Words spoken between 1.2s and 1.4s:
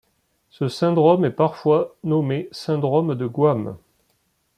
est